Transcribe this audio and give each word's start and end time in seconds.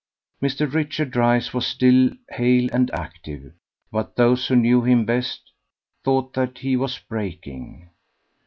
Mr. 0.41 0.73
Richard 0.73 1.11
Dryce 1.11 1.53
was 1.53 1.67
still 1.67 2.09
hale 2.31 2.67
and 2.73 2.89
active; 2.89 3.53
but 3.91 4.15
those 4.15 4.47
who 4.47 4.55
knew 4.55 4.81
him 4.83 5.05
best, 5.05 5.51
thought 6.03 6.33
that 6.33 6.57
he 6.57 6.75
was 6.75 6.97
breaking. 6.97 7.91